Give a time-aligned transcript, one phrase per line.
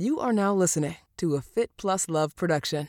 [0.00, 2.88] You are now listening to a Fit Plus Love production.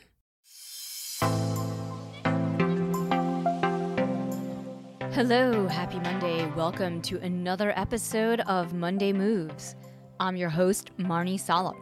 [5.12, 6.50] Hello, happy Monday.
[6.56, 9.76] Welcome to another episode of Monday Moves.
[10.22, 11.76] I'm your host, Marni Salup.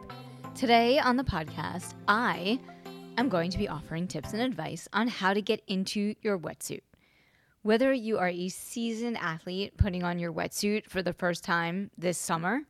[0.56, 2.58] Today on the podcast, I
[3.16, 6.82] am going to be offering tips and advice on how to get into your wetsuit.
[7.62, 12.18] Whether you are a seasoned athlete putting on your wetsuit for the first time this
[12.18, 12.62] summer,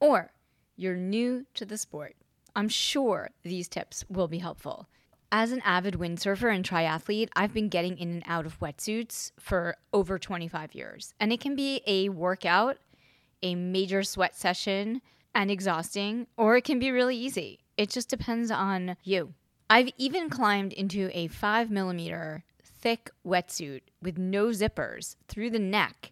[0.00, 0.32] or
[0.80, 2.16] you're new to the sport,
[2.56, 4.88] I'm sure these tips will be helpful.
[5.30, 9.76] As an avid windsurfer and triathlete, I've been getting in and out of wetsuits for
[9.92, 11.12] over 25 years.
[11.20, 12.78] And it can be a workout,
[13.42, 15.02] a major sweat session,
[15.34, 17.60] and exhausting, or it can be really easy.
[17.76, 19.34] It just depends on you.
[19.68, 26.10] I've even climbed into a five millimeter thick wetsuit with no zippers through the neck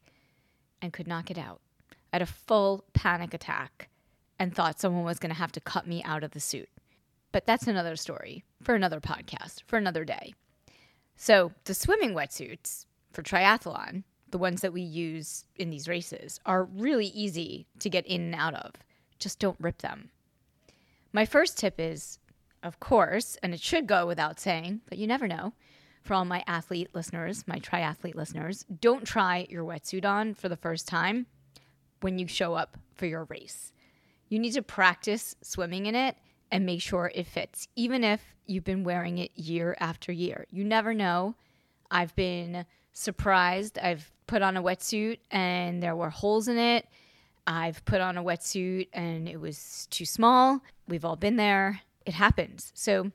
[0.82, 1.60] and could not get out.
[2.12, 3.88] I had a full panic attack
[4.38, 6.68] and thought someone was going to have to cut me out of the suit.
[7.32, 10.34] But that's another story for another podcast, for another day.
[11.16, 16.64] So, the swimming wetsuits for triathlon, the ones that we use in these races, are
[16.64, 18.72] really easy to get in and out of.
[19.18, 20.10] Just don't rip them.
[21.12, 22.18] My first tip is,
[22.62, 25.54] of course, and it should go without saying, but you never know.
[26.02, 30.56] For all my athlete listeners, my triathlete listeners, don't try your wetsuit on for the
[30.56, 31.26] first time
[32.00, 33.72] when you show up for your race.
[34.28, 36.16] You need to practice swimming in it
[36.50, 40.46] and make sure it fits, even if you've been wearing it year after year.
[40.50, 41.34] You never know.
[41.90, 43.78] I've been surprised.
[43.78, 46.86] I've put on a wetsuit and there were holes in it.
[47.46, 50.60] I've put on a wetsuit and it was too small.
[50.86, 51.80] We've all been there.
[52.04, 52.72] It happens.
[52.74, 53.10] So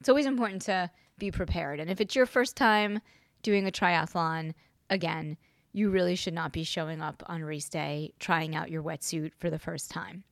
[0.00, 1.80] it's always important to be prepared.
[1.80, 3.00] And if it's your first time
[3.42, 4.54] doing a triathlon,
[4.90, 5.36] again,
[5.72, 9.50] you really should not be showing up on race day trying out your wetsuit for
[9.50, 10.24] the first time.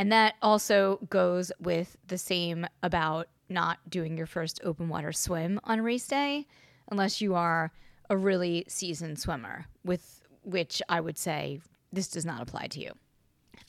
[0.00, 5.60] And that also goes with the same about not doing your first open water swim
[5.64, 6.46] on race day,
[6.90, 7.70] unless you are
[8.08, 11.60] a really seasoned swimmer, with which I would say
[11.92, 12.92] this does not apply to you.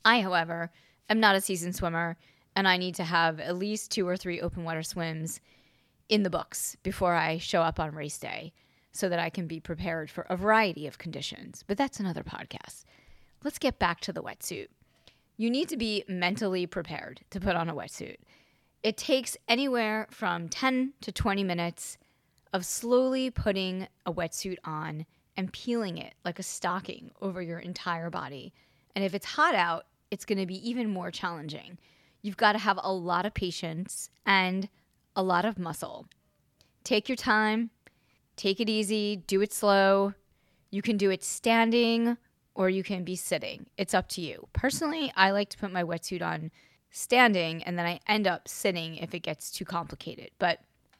[0.05, 0.71] I, however,
[1.09, 2.15] am not a seasoned swimmer,
[2.55, 5.41] and I need to have at least two or three open water swims
[6.07, 8.53] in the books before I show up on race day
[8.93, 11.65] so that I can be prepared for a variety of conditions.
[11.67, 12.85] But that's another podcast.
[13.43, 14.67] Let's get back to the wetsuit.
[15.41, 18.17] You need to be mentally prepared to put on a wetsuit.
[18.83, 21.97] It takes anywhere from 10 to 20 minutes
[22.53, 28.11] of slowly putting a wetsuit on and peeling it like a stocking over your entire
[28.11, 28.53] body.
[28.95, 31.79] And if it's hot out, it's going to be even more challenging.
[32.21, 34.69] You've got to have a lot of patience and
[35.15, 36.05] a lot of muscle.
[36.83, 37.71] Take your time,
[38.35, 40.13] take it easy, do it slow.
[40.69, 42.17] You can do it standing
[42.53, 43.65] or you can be sitting.
[43.77, 44.47] It's up to you.
[44.53, 46.51] Personally, I like to put my wetsuit on
[46.89, 50.31] standing and then I end up sitting if it gets too complicated.
[50.37, 50.59] But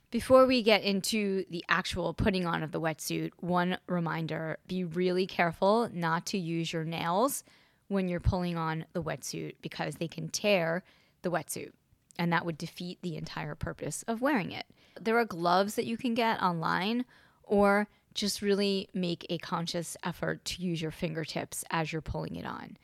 [0.09, 5.25] before we get into the actual putting on of the wetsuit, one reminder be really
[5.25, 7.43] careful not to use your nails
[7.87, 10.83] when you're pulling on the wetsuit because they can tear
[11.21, 11.71] the wetsuit
[12.17, 14.65] and that would defeat the entire purpose of wearing it.
[14.99, 17.05] There are gloves that you can get online
[17.43, 22.45] or just really make a conscious effort to use your fingertips as you're pulling it
[22.45, 22.77] on.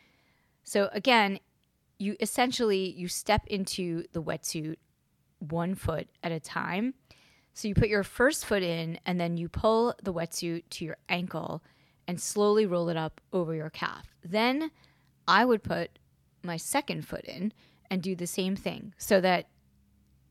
[0.64, 1.40] So again,
[2.00, 4.78] you essentially you step into the wetsuit
[5.40, 6.94] one foot at a time.
[7.54, 10.98] So you put your first foot in and then you pull the wetsuit to your
[11.10, 11.64] ankle
[12.08, 14.08] and slowly roll it up over your calf.
[14.24, 14.72] Then
[15.28, 16.00] I would put
[16.44, 17.52] my second foot in
[17.90, 19.48] and do the same thing so that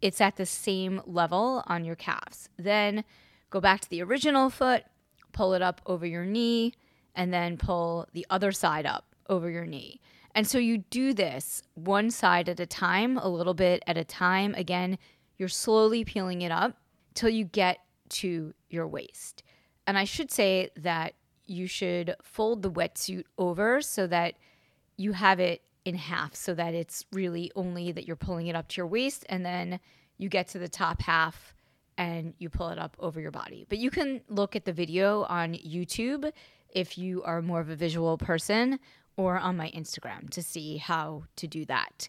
[0.01, 2.49] it's at the same level on your calves.
[2.57, 3.05] Then
[3.51, 4.85] go back to the original foot,
[5.33, 6.75] pull it up over your knee,
[7.15, 10.01] and then pull the other side up over your knee.
[10.35, 14.05] And so you do this one side at a time, a little bit at a
[14.05, 14.55] time.
[14.55, 14.99] Again,
[15.39, 16.77] you're slowly peeling it up
[17.15, 17.79] till you get
[18.11, 19.43] to your waist.
[19.87, 21.15] And I should say that
[21.47, 24.35] you should fold the wetsuit over so that
[24.97, 28.69] you have it in half so that it's really only that you're pulling it up
[28.69, 29.79] to your waist and then
[30.19, 31.55] you get to the top half
[31.99, 33.67] and you pull it up over your body.
[33.69, 36.31] But you can look at the video on YouTube
[36.71, 38.79] if you are more of a visual person
[39.17, 42.09] or on my Instagram to see how to do that.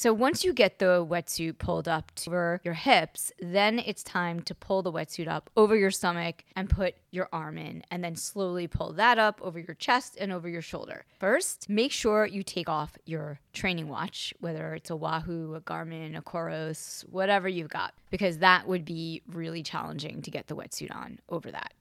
[0.00, 4.54] So once you get the wetsuit pulled up over your hips, then it's time to
[4.54, 8.66] pull the wetsuit up over your stomach and put your arm in, and then slowly
[8.66, 11.04] pull that up over your chest and over your shoulder.
[11.18, 16.16] First, make sure you take off your training watch, whether it's a Wahoo, a Garmin,
[16.16, 20.96] a Coros, whatever you've got, because that would be really challenging to get the wetsuit
[20.96, 21.74] on over that.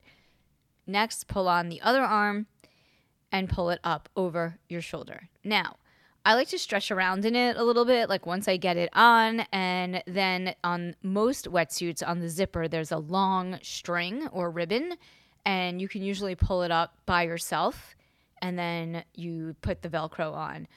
[0.85, 2.47] Next, pull on the other arm
[3.31, 5.29] and pull it up over your shoulder.
[5.41, 5.77] Now,
[6.29, 8.91] I like to stretch around in it a little bit, like once I get it
[8.93, 9.39] on.
[9.51, 14.93] And then on most wetsuits, on the zipper, there's a long string or ribbon,
[15.43, 17.95] and you can usually pull it up by yourself.
[18.43, 20.67] And then you put the Velcro on.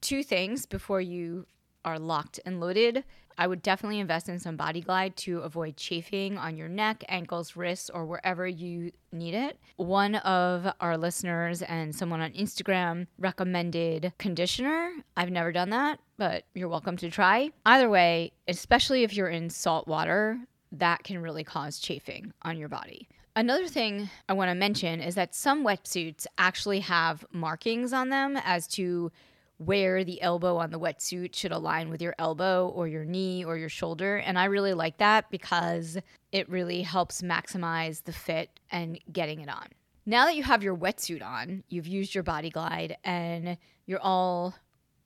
[0.00, 1.46] Two things before you
[1.84, 3.04] are locked and loaded.
[3.36, 7.56] I would definitely invest in some body glide to avoid chafing on your neck, ankles,
[7.56, 9.58] wrists, or wherever you need it.
[9.76, 14.92] One of our listeners and someone on Instagram recommended conditioner.
[15.16, 17.50] I've never done that, but you're welcome to try.
[17.66, 20.38] Either way, especially if you're in salt water,
[20.70, 23.08] that can really cause chafing on your body.
[23.36, 28.38] Another thing I want to mention is that some wetsuits actually have markings on them
[28.44, 29.10] as to
[29.58, 33.56] where the elbow on the wetsuit should align with your elbow or your knee or
[33.56, 34.16] your shoulder.
[34.16, 35.96] And I really like that because
[36.32, 39.68] it really helps maximize the fit and getting it on.
[40.06, 43.56] Now that you have your wetsuit on, you've used your body glide, and
[43.86, 44.54] you're all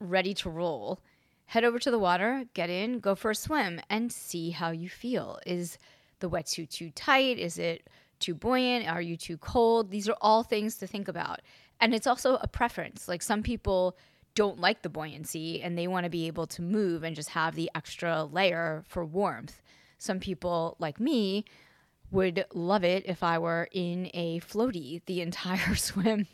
[0.01, 1.01] ready to roll,
[1.47, 4.89] head over to the water, get in, go for a swim, and see how you
[4.89, 5.39] feel.
[5.47, 5.79] Is
[6.19, 7.39] the wetsuit too tight?
[7.39, 8.89] Is it too buoyant?
[8.89, 9.91] Are you too cold?
[9.91, 11.43] These are all things to think about.
[11.81, 13.07] And it's also a preference.
[13.07, 13.97] Like some people
[14.39, 17.57] don't like the buoyancy and they want to be able to move and just have
[17.57, 19.61] the extra layer for warmth.
[19.99, 21.45] Some people, like me,
[22.13, 26.29] would love it if I were in a floaty the entire swim.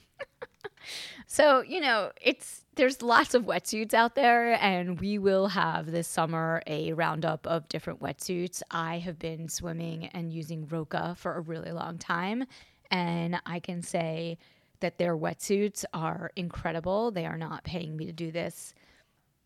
[1.26, 6.06] so, you know, it's there's lots of wetsuits out there and we will have this
[6.06, 8.60] summer a roundup of different wetsuits.
[8.70, 12.44] I have been swimming and using Roka for a really long time
[12.90, 14.36] and I can say
[14.84, 17.10] that their wetsuits are incredible.
[17.10, 18.74] They are not paying me to do this.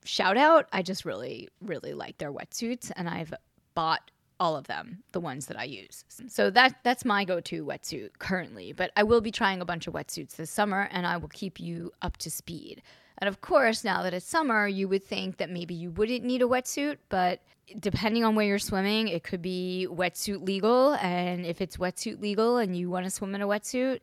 [0.04, 3.32] Shout out, I just really, really like their wetsuits, and I've
[3.76, 6.04] bought all of them, the ones that I use.
[6.26, 9.94] So that that's my go-to wetsuit currently, but I will be trying a bunch of
[9.94, 12.82] wetsuits this summer and I will keep you up to speed.
[13.18, 16.42] And of course, now that it's summer, you would think that maybe you wouldn't need
[16.42, 17.40] a wetsuit, but
[17.80, 22.58] depending on where you're swimming, it could be wetsuit legal, and if it's wetsuit legal
[22.58, 24.00] and you want to swim in a wetsuit,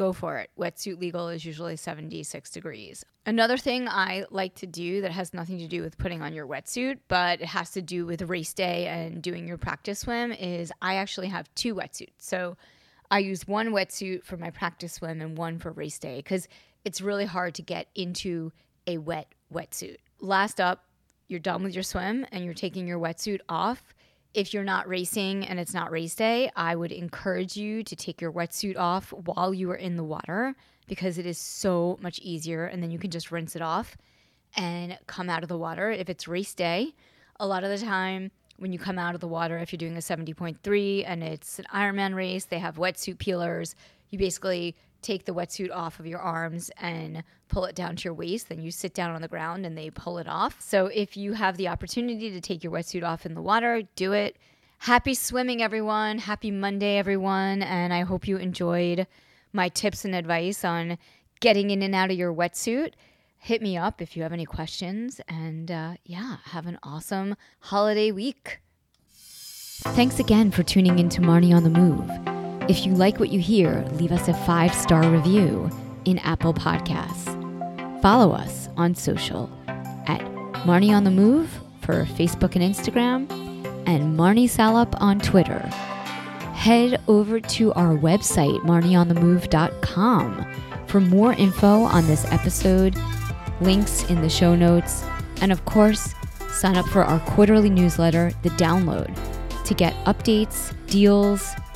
[0.00, 0.48] go for it.
[0.58, 3.04] Wetsuit legal is usually 76 degrees.
[3.26, 6.46] Another thing I like to do that has nothing to do with putting on your
[6.46, 10.72] wetsuit, but it has to do with race day and doing your practice swim is
[10.80, 12.14] I actually have two wetsuits.
[12.16, 12.56] So
[13.10, 16.48] I use one wetsuit for my practice swim and one for race day because
[16.86, 18.52] it's really hard to get into
[18.86, 19.98] a wet wetsuit.
[20.18, 20.86] Last up,
[21.28, 23.94] you're done with your swim and you're taking your wetsuit off
[24.32, 28.20] if you're not racing and it's not race day, I would encourage you to take
[28.20, 30.54] your wetsuit off while you are in the water
[30.86, 32.66] because it is so much easier.
[32.66, 33.96] And then you can just rinse it off
[34.56, 35.90] and come out of the water.
[35.90, 36.94] If it's race day,
[37.38, 39.96] a lot of the time when you come out of the water, if you're doing
[39.96, 43.74] a 70.3 and it's an Ironman race, they have wetsuit peelers.
[44.10, 48.14] You basically take the wetsuit off of your arms and pull it down to your
[48.14, 48.48] waist.
[48.48, 50.60] Then you sit down on the ground and they pull it off.
[50.60, 54.12] So if you have the opportunity to take your wetsuit off in the water, do
[54.12, 54.36] it.
[54.78, 56.18] Happy swimming, everyone.
[56.18, 57.62] Happy Monday, everyone.
[57.62, 59.06] And I hope you enjoyed
[59.52, 60.96] my tips and advice on
[61.40, 62.92] getting in and out of your wetsuit.
[63.38, 65.20] Hit me up if you have any questions.
[65.28, 68.60] And uh, yeah, have an awesome holiday week.
[69.82, 72.39] Thanks again for tuning in to Marni on the Move.
[72.70, 75.68] If you like what you hear, leave us a five star review
[76.04, 77.26] in Apple Podcasts.
[78.00, 80.20] Follow us on social at
[80.64, 81.50] Marni on the Move
[81.80, 83.28] for Facebook and Instagram,
[83.88, 85.58] and Marni Salup on Twitter.
[86.54, 90.54] Head over to our website, marnionthemove.com,
[90.86, 92.96] for more info on this episode,
[93.60, 95.02] links in the show notes,
[95.40, 96.14] and of course,
[96.52, 99.12] sign up for our quarterly newsletter, The Download,
[99.64, 101.52] to get updates, deals,